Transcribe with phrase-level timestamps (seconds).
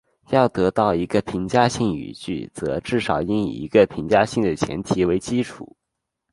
[0.31, 5.77] 要得出一个评价性语句则至少应以一个评价性的前提为基础。